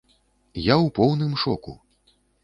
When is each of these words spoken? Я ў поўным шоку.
Я 0.59 0.75
ў 0.77 0.87
поўным 0.99 1.35
шоку. 1.43 1.75